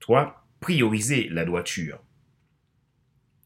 3. 0.00 0.46
Prioriser 0.60 1.28
la 1.28 1.44
droiture. 1.44 2.02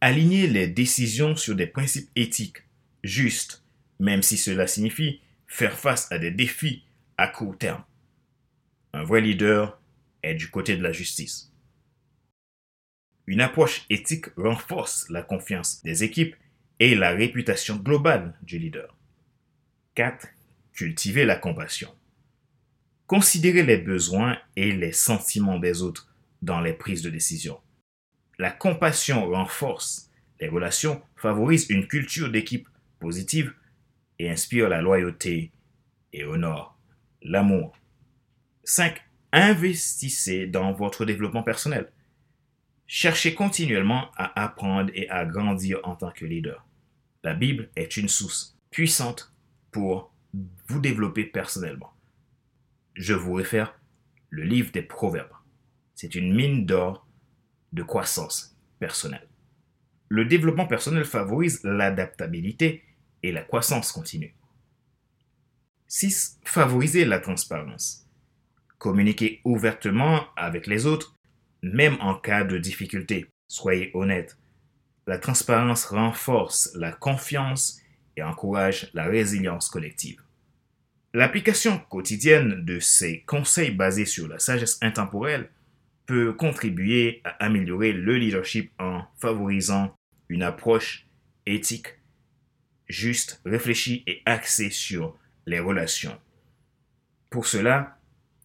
Aligner 0.00 0.46
les 0.46 0.68
décisions 0.68 1.34
sur 1.34 1.56
des 1.56 1.66
principes 1.66 2.10
éthiques, 2.14 2.62
justes, 3.02 3.64
même 3.98 4.22
si 4.22 4.36
cela 4.36 4.66
signifie 4.66 5.20
faire 5.46 5.78
face 5.78 6.10
à 6.12 6.18
des 6.18 6.30
défis 6.30 6.84
à 7.16 7.28
court 7.28 7.56
terme. 7.56 7.84
Un 8.92 9.02
vrai 9.02 9.20
leader 9.20 9.80
est 10.22 10.34
du 10.34 10.50
côté 10.50 10.76
de 10.76 10.82
la 10.82 10.92
justice. 10.92 11.52
Une 13.26 13.40
approche 13.40 13.84
éthique 13.90 14.26
renforce 14.36 15.08
la 15.10 15.22
confiance 15.22 15.82
des 15.82 16.04
équipes 16.04 16.36
et 16.80 16.94
la 16.94 17.10
réputation 17.10 17.76
globale 17.76 18.34
du 18.42 18.58
leader. 18.58 18.96
4. 19.94 20.28
Cultiver 20.72 21.24
la 21.24 21.36
compassion. 21.36 21.94
Considérer 23.06 23.62
les 23.62 23.78
besoins 23.78 24.38
et 24.56 24.72
les 24.72 24.92
sentiments 24.92 25.58
des 25.58 25.82
autres 25.82 26.08
dans 26.40 26.60
les 26.60 26.72
prises 26.72 27.02
de 27.02 27.10
décision. 27.10 27.60
La 28.38 28.50
compassion 28.50 29.28
renforce 29.28 30.10
les 30.40 30.48
relations, 30.48 31.02
favorise 31.16 31.68
une 31.68 31.88
culture 31.88 32.30
d'équipe 32.30 32.68
positive 33.00 33.52
et 34.18 34.30
inspire 34.30 34.68
la 34.68 34.80
loyauté 34.80 35.52
et 36.12 36.24
honore 36.24 36.78
l'amour. 37.22 37.76
5. 38.64 39.00
Investissez 39.32 40.46
dans 40.46 40.72
votre 40.72 41.04
développement 41.04 41.42
personnel. 41.42 41.90
Cherchez 42.86 43.34
continuellement 43.34 44.10
à 44.16 44.42
apprendre 44.42 44.90
et 44.94 45.08
à 45.10 45.26
grandir 45.26 45.80
en 45.84 45.94
tant 45.94 46.10
que 46.10 46.24
leader. 46.24 46.66
La 47.22 47.34
Bible 47.34 47.68
est 47.76 47.96
une 47.96 48.08
source 48.08 48.56
puissante 48.70 49.34
pour 49.70 50.12
vous 50.66 50.80
développer 50.80 51.24
personnellement. 51.24 51.92
Je 52.94 53.14
vous 53.14 53.34
réfère 53.34 53.78
le 54.30 54.42
livre 54.42 54.72
des 54.72 54.82
Proverbes. 54.82 55.32
C'est 55.94 56.14
une 56.14 56.34
mine 56.34 56.64
d'or 56.64 57.06
de 57.72 57.82
croissance 57.82 58.56
personnelle. 58.78 59.26
Le 60.08 60.24
développement 60.24 60.66
personnel 60.66 61.04
favorise 61.04 61.62
l'adaptabilité 61.64 62.82
et 63.22 63.32
la 63.32 63.42
croissance 63.42 63.92
continue. 63.92 64.34
6. 65.88 66.38
Favoriser 66.44 67.04
la 67.04 67.18
transparence. 67.18 68.06
Communiquez 68.78 69.40
ouvertement 69.44 70.26
avec 70.36 70.66
les 70.66 70.86
autres, 70.86 71.14
même 71.62 71.96
en 72.00 72.14
cas 72.14 72.44
de 72.44 72.58
difficulté. 72.58 73.26
Soyez 73.48 73.90
honnête. 73.94 74.38
La 75.06 75.18
transparence 75.18 75.86
renforce 75.86 76.70
la 76.74 76.92
confiance 76.92 77.80
et 78.16 78.22
encourage 78.22 78.90
la 78.94 79.06
résilience 79.06 79.68
collective. 79.68 80.20
L'application 81.14 81.78
quotidienne 81.88 82.64
de 82.64 82.78
ces 82.78 83.22
conseils 83.22 83.70
basés 83.70 84.04
sur 84.04 84.28
la 84.28 84.38
sagesse 84.38 84.78
intemporelle 84.82 85.50
peut 86.04 86.32
contribuer 86.32 87.22
à 87.24 87.30
améliorer 87.44 87.92
le 87.92 88.16
leadership 88.16 88.70
en 88.78 89.02
favorisant 89.18 89.94
une 90.28 90.42
approche 90.42 91.06
éthique, 91.46 91.97
juste, 92.88 93.40
réfléchie 93.44 94.02
et 94.06 94.22
axée 94.26 94.70
sur 94.70 95.16
les 95.46 95.60
relations. 95.60 96.18
Pour 97.30 97.46
cela, 97.46 97.98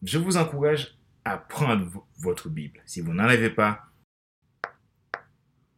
je 0.04 0.18
vous 0.18 0.38
encourage 0.38 0.98
à 1.26 1.38
prendre 1.38 2.06
votre 2.18 2.50
Bible. 2.50 2.82
Si 2.86 3.02
vous 3.02 3.14
n'en 3.14 3.24
avez 3.24 3.50
pas, 3.50 3.86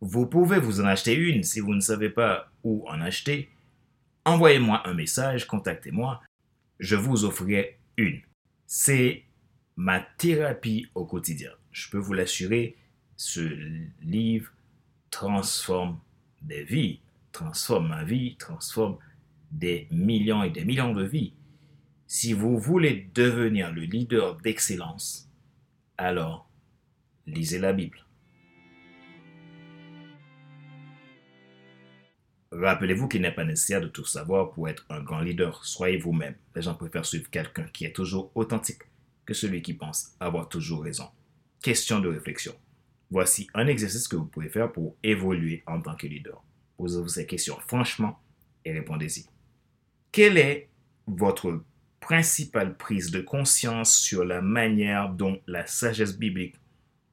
vous 0.01 0.25
pouvez 0.25 0.59
vous 0.59 0.81
en 0.81 0.85
acheter 0.85 1.13
une. 1.13 1.43
Si 1.43 1.59
vous 1.59 1.73
ne 1.73 1.79
savez 1.79 2.09
pas 2.09 2.51
où 2.63 2.87
en 2.87 3.01
acheter, 3.01 3.49
envoyez-moi 4.25 4.87
un 4.87 4.93
message, 4.93 5.45
contactez-moi. 5.45 6.21
Je 6.79 6.95
vous 6.95 7.25
offrirai 7.25 7.79
une. 7.97 8.21
C'est 8.65 9.23
ma 9.75 9.99
thérapie 9.99 10.89
au 10.95 11.05
quotidien 11.05 11.51
je 11.75 11.89
peux 11.89 11.97
vous 11.97 12.13
l'assurer, 12.13 12.77
ce 13.17 13.41
livre 14.01 14.49
transforme 15.11 15.99
des 16.41 16.63
vies, 16.63 17.01
transforme 17.35 17.89
ma 17.89 18.05
vie, 18.05 18.37
transforme 18.37 18.97
des 19.51 19.89
millions 19.91 20.41
et 20.43 20.49
des 20.49 20.63
millions 20.63 20.93
de 20.93 21.03
vies. 21.03 21.33
Si 22.07 22.31
vous 22.31 22.57
voulez 22.57 23.09
devenir 23.13 23.73
le 23.73 23.81
leader 23.81 24.37
d'excellence, 24.37 25.29
alors 25.97 26.49
lisez 27.27 27.59
la 27.59 27.73
Bible. 27.73 28.05
Rappelez-vous 32.53 33.09
qu'il 33.09 33.21
n'est 33.21 33.35
pas 33.35 33.43
nécessaire 33.43 33.81
de 33.81 33.87
tout 33.87 34.05
savoir 34.05 34.51
pour 34.51 34.69
être 34.69 34.85
un 34.89 35.01
grand 35.01 35.19
leader. 35.19 35.65
Soyez 35.65 35.97
vous-même. 35.97 36.35
Les 36.55 36.61
gens 36.61 36.75
préfèrent 36.75 37.05
suivre 37.05 37.29
quelqu'un 37.29 37.65
qui 37.73 37.83
est 37.83 37.93
toujours 37.93 38.31
authentique 38.33 38.83
que 39.25 39.33
celui 39.33 39.61
qui 39.61 39.73
pense 39.73 40.15
avoir 40.21 40.47
toujours 40.47 40.83
raison 40.83 41.09
question 41.61 41.99
de 41.99 42.09
réflexion. 42.09 42.53
Voici 43.09 43.47
un 43.55 43.65
exercice 43.65 44.07
que 44.07 44.15
vous 44.15 44.27
pouvez 44.27 44.49
faire 44.49 44.71
pour 44.71 44.95
évoluer 45.01 45.63
en 45.65 45.81
tant 45.81 45.95
que 45.95 46.05
leader. 46.05 46.43
Posez-vous 46.77 47.07
ces 47.07 47.25
questions 47.25 47.57
franchement 47.59 48.19
et 48.63 48.73
répondez-y. 48.73 49.25
Quelle 50.11 50.37
est 50.37 50.69
votre 51.07 51.63
principale 51.99 52.77
prise 52.77 53.11
de 53.11 53.21
conscience 53.21 53.97
sur 53.97 54.25
la 54.25 54.41
manière 54.41 55.09
dont 55.09 55.39
la 55.47 55.65
sagesse 55.65 56.17
biblique 56.17 56.55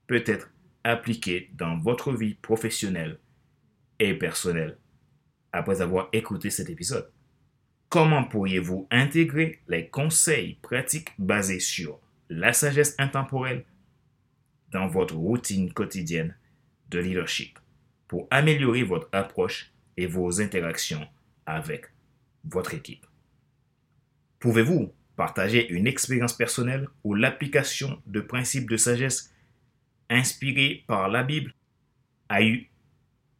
peut 0.07 0.23
être 0.25 0.49
appliquée 0.83 1.49
dans 1.53 1.77
votre 1.77 2.13
vie 2.13 2.35
professionnelle 2.35 3.19
et 3.99 4.13
personnelle 4.13 4.77
après 5.51 5.81
avoir 5.81 6.09
écouté 6.13 6.49
cet 6.49 6.69
épisode? 6.69 7.11
Comment 7.89 8.23
pourriez-vous 8.23 8.87
intégrer 8.89 9.61
les 9.67 9.87
conseils 9.87 10.55
pratiques 10.61 11.11
basés 11.19 11.59
sur 11.59 11.99
la 12.29 12.51
sagesse 12.51 12.95
intemporelle 12.97 13.65
dans 14.71 14.87
votre 14.87 15.15
routine 15.15 15.71
quotidienne 15.71 16.35
de 16.89 16.99
leadership? 16.99 17.59
Pour 18.07 18.27
améliorer 18.31 18.83
votre 18.83 19.09
approche 19.11 19.71
et 19.97 20.05
vos 20.05 20.41
interactions 20.41 21.07
avec 21.45 21.85
votre 22.45 22.73
équipe. 22.73 23.05
Pouvez-vous 24.39 24.93
partager 25.15 25.69
une 25.69 25.87
expérience 25.87 26.33
personnelle 26.33 26.87
où 27.03 27.13
l'application 27.13 28.01
de 28.07 28.21
principes 28.21 28.69
de 28.69 28.77
sagesse 28.77 29.33
inspirés 30.09 30.83
par 30.87 31.09
la 31.09 31.23
Bible 31.23 31.53
a 32.29 32.43
eu 32.43 32.69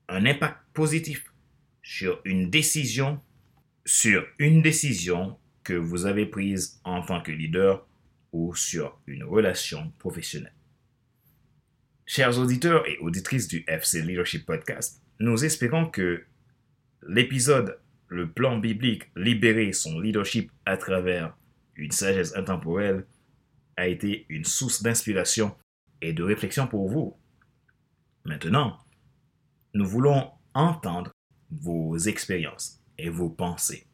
un 0.08 0.26
impact 0.26 0.58
positif 0.74 1.34
sur 1.82 2.22
une 2.26 2.50
décision 2.50 3.22
sur 3.86 4.26
une 4.40 4.62
décision 4.62 5.38
que 5.64 5.74
vous 5.74 6.06
avez 6.06 6.26
prise 6.26 6.80
en 6.84 7.02
tant 7.02 7.22
que 7.22 7.32
leader 7.32 7.86
ou 8.32 8.56
sur 8.56 9.00
une 9.08 9.24
relation 9.24 9.92
professionnelle? 10.00 10.54
Chers 12.06 12.38
auditeurs 12.38 12.86
et 12.86 12.98
auditrices 12.98 13.48
du 13.48 13.64
FC 13.66 14.02
Leadership 14.02 14.46
Podcast, 14.46 15.02
nous 15.20 15.46
espérons 15.46 15.86
que 15.90 16.26
l'épisode 17.08 17.80
Le 18.08 18.30
plan 18.30 18.58
biblique 18.58 19.10
libérer 19.16 19.72
son 19.72 20.02
leadership 20.02 20.52
à 20.66 20.76
travers 20.76 21.36
une 21.76 21.92
sagesse 21.92 22.36
intemporelle 22.36 23.08
a 23.78 23.88
été 23.88 24.26
une 24.28 24.44
source 24.44 24.84
d'inspiration 24.84 25.56
et 26.02 26.12
de 26.12 26.24
réflexion 26.24 26.68
pour 26.68 26.90
vous. 26.90 27.18
Maintenant, 28.26 28.78
nous 29.74 29.86
voulons 29.86 30.30
entendre 30.54 31.12
vos 31.52 31.98
expériences 31.98 32.82
et 32.98 33.10
vos 33.10 33.30
pensées. 33.30 33.88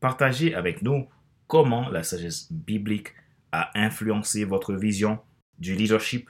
Partagez 0.00 0.56
avec 0.56 0.82
nous 0.82 1.08
comment 1.46 1.88
la 1.88 2.02
sagesse 2.02 2.52
biblique 2.52 3.14
a 3.52 3.70
influencé 3.78 4.44
votre 4.44 4.74
vision 4.74 5.20
du 5.58 5.76
leadership 5.76 6.28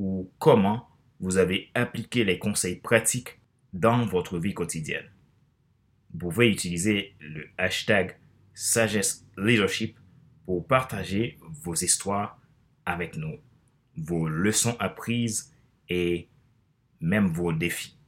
ou 0.00 0.32
comment 0.38 0.88
vous 1.20 1.36
avez 1.36 1.68
appliqué 1.74 2.24
les 2.24 2.38
conseils 2.38 2.76
pratiques 2.76 3.38
dans 3.74 4.06
votre 4.06 4.38
vie 4.38 4.54
quotidienne. 4.54 5.04
Vous 6.12 6.30
pouvez 6.30 6.50
utiliser 6.50 7.14
le 7.20 7.44
hashtag 7.58 8.16
sagesse 8.54 9.26
leadership 9.36 9.98
pour 10.46 10.66
partager 10.66 11.38
vos 11.42 11.74
histoires 11.74 12.40
avec 12.86 13.14
nous, 13.16 13.38
vos 13.98 14.26
leçons 14.26 14.74
apprises 14.80 15.54
et 15.90 16.28
même 17.00 17.28
vos 17.28 17.52
défis. 17.52 17.98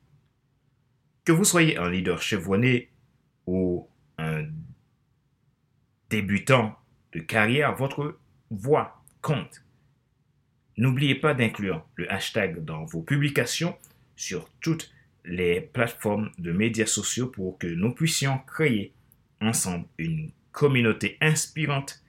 Que 1.24 1.32
vous 1.32 1.44
soyez 1.44 1.76
un 1.76 1.90
leader 1.90 2.22
chevronné 2.22 2.90
ou 3.46 3.86
un 4.16 4.46
débutant 6.08 6.74
de 7.12 7.20
carrière, 7.20 7.76
votre 7.76 8.18
voix 8.50 9.04
compte. 9.20 9.62
N'oubliez 10.76 11.14
pas 11.14 11.34
d'inclure 11.34 11.86
le 11.96 12.10
hashtag 12.10 12.64
dans 12.64 12.84
vos 12.84 13.02
publications 13.02 13.76
sur 14.16 14.48
toutes 14.60 14.90
les 15.24 15.60
plateformes 15.60 16.30
de 16.38 16.52
médias 16.52 16.86
sociaux 16.86 17.28
pour 17.28 17.58
que 17.58 17.66
nous 17.66 17.92
puissions 17.92 18.38
créer 18.46 18.92
ensemble 19.40 19.86
une 19.98 20.30
communauté 20.50 21.18
inspirante 21.20 22.02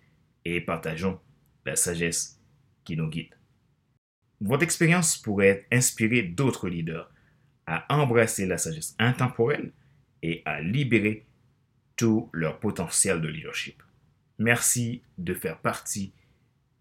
et 0.45 0.61
partageons 0.61 1.19
la 1.65 1.75
sagesse 1.75 2.39
qui 2.83 2.95
nous 2.97 3.09
guide. 3.09 3.35
Votre 4.41 4.63
expérience 4.63 5.17
pourrait 5.17 5.65
inspirer 5.71 6.23
d'autres 6.23 6.67
leaders 6.67 7.09
à 7.65 7.85
embrasser 7.93 8.45
la 8.45 8.57
sagesse 8.57 8.95
intemporelle 8.99 9.71
et 10.21 10.41
à 10.45 10.61
libérer 10.61 11.25
tout 11.95 12.29
leur 12.33 12.59
potentiel 12.59 13.21
de 13.21 13.27
leadership. 13.27 13.81
Merci 14.39 15.01
de 15.17 15.33
faire 15.33 15.59
partie 15.59 16.13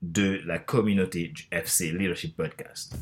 de 0.02 0.40
la 0.44 0.58
communauté 0.58 1.28
du 1.28 1.46
FC 1.50 1.92
Leadership 1.92 2.36
Podcast. 2.36 2.96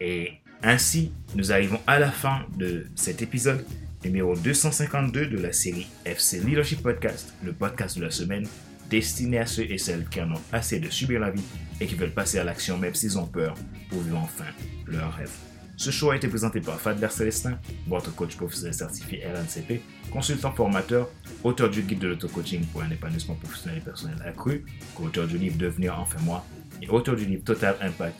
Et 0.00 0.32
ainsi, 0.62 1.12
nous 1.34 1.52
arrivons 1.52 1.80
à 1.86 1.98
la 1.98 2.10
fin 2.10 2.46
de 2.58 2.86
cet 2.94 3.22
épisode 3.22 3.64
numéro 4.04 4.36
252 4.36 5.26
de 5.26 5.38
la 5.38 5.52
série 5.52 5.86
FC 6.04 6.40
Leadership 6.40 6.82
Podcast, 6.82 7.32
le 7.42 7.52
podcast 7.52 7.96
de 7.96 8.02
la 8.02 8.10
semaine 8.10 8.46
destiné 8.90 9.38
à 9.38 9.46
ceux 9.46 9.70
et 9.70 9.78
celles 9.78 10.06
qui 10.08 10.20
en 10.20 10.32
ont 10.32 10.42
assez 10.52 10.78
de 10.78 10.90
subir 10.90 11.20
la 11.20 11.30
vie 11.30 11.44
et 11.80 11.86
qui 11.86 11.94
veulent 11.94 12.12
passer 12.12 12.38
à 12.38 12.44
l'action 12.44 12.76
même 12.76 12.94
s'ils 12.94 13.18
ont 13.18 13.26
peur 13.26 13.54
pour 13.88 14.00
vivre 14.00 14.18
enfin 14.18 14.44
leur 14.86 15.14
rêve. 15.14 15.32
Ce 15.76 15.90
show 15.90 16.10
a 16.10 16.16
été 16.16 16.28
présenté 16.28 16.60
par 16.60 16.80
Fadler 16.80 17.08
Célestin, 17.10 17.58
votre 17.88 18.14
coach 18.14 18.36
professionnel 18.36 18.74
certifié 18.74 19.24
RNCP, 19.26 19.82
consultant 20.10 20.52
formateur, 20.52 21.10
auteur 21.42 21.68
du 21.68 21.82
guide 21.82 21.98
de 21.98 22.08
l'auto-coaching 22.08 22.64
pour 22.66 22.82
un 22.82 22.90
épanouissement 22.90 23.34
professionnel 23.34 23.78
et 23.78 23.84
personnel 23.84 24.16
accru, 24.24 24.64
co-auteur 24.94 25.26
du 25.26 25.36
livre 25.36 25.58
Devenir 25.58 25.98
enfin 25.98 26.20
moi 26.22 26.44
et 26.80 26.88
auteur 26.88 27.16
du 27.16 27.24
livre 27.24 27.42
Total 27.42 27.76
Impact, 27.80 28.16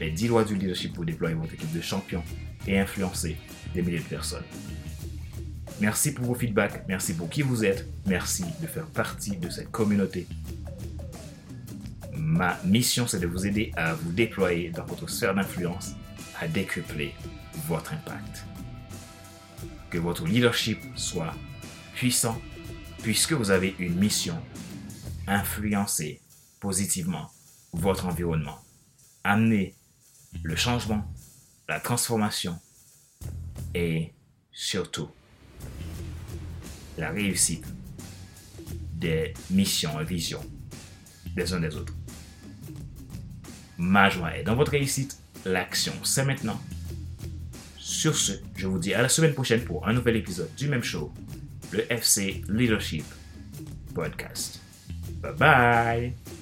les 0.00 0.10
10 0.10 0.28
lois 0.28 0.44
du 0.44 0.56
leadership 0.56 0.94
pour 0.94 1.04
déployer 1.04 1.34
votre 1.34 1.54
équipe 1.54 1.72
de 1.72 1.80
champions 1.80 2.24
et 2.66 2.78
influencer 2.78 3.36
des 3.72 3.82
milliers 3.82 3.98
de 3.98 4.04
personnes. 4.04 4.44
Merci 5.80 6.12
pour 6.12 6.24
vos 6.24 6.34
feedbacks, 6.34 6.84
merci 6.88 7.14
pour 7.14 7.28
qui 7.28 7.42
vous 7.42 7.64
êtes, 7.64 7.86
merci 8.06 8.44
de 8.60 8.66
faire 8.66 8.86
partie 8.86 9.36
de 9.36 9.48
cette 9.48 9.70
communauté. 9.70 10.26
Ma 12.16 12.58
mission, 12.64 13.06
c'est 13.06 13.20
de 13.20 13.26
vous 13.26 13.46
aider 13.46 13.70
à 13.76 13.94
vous 13.94 14.10
déployer 14.10 14.70
dans 14.70 14.84
votre 14.84 15.08
sphère 15.08 15.34
d'influence, 15.34 15.94
à 16.40 16.48
décupler 16.48 17.14
votre 17.66 17.92
impact. 17.92 18.44
Que 19.90 19.98
votre 19.98 20.26
leadership 20.26 20.80
soit 20.94 21.34
puissant, 21.94 22.40
puisque 23.02 23.32
vous 23.32 23.50
avez 23.50 23.74
une 23.78 23.94
mission, 23.96 24.40
influencer 25.26 26.20
positivement 26.60 27.30
votre 27.72 28.06
environnement, 28.06 28.58
amener 29.24 29.74
le 30.42 30.56
changement, 30.56 31.04
la 31.68 31.80
transformation 31.80 32.58
et 33.74 34.12
surtout 34.52 35.08
la 36.98 37.10
réussite 37.10 37.66
des 38.92 39.34
missions 39.50 40.00
et 40.00 40.04
visions 40.04 40.44
des 41.34 41.52
uns 41.52 41.60
des 41.60 41.76
autres. 41.76 41.92
Ma 43.76 44.08
joie 44.08 44.36
est 44.38 44.42
dans 44.42 44.56
votre 44.56 44.72
réussite. 44.72 45.18
L'action, 45.46 45.92
c'est 46.02 46.24
maintenant. 46.24 46.60
Sur 47.78 48.16
ce, 48.16 48.32
je 48.56 48.66
vous 48.66 48.80
dis 48.80 48.92
à 48.94 49.00
la 49.02 49.08
semaine 49.08 49.32
prochaine 49.32 49.62
pour 49.62 49.86
un 49.86 49.92
nouvel 49.92 50.16
épisode 50.16 50.52
du 50.56 50.66
même 50.68 50.82
show, 50.82 51.12
le 51.70 51.90
FC 51.92 52.42
Leadership 52.48 53.04
Podcast. 53.94 54.60
Bye 55.22 55.34
bye 55.38 56.35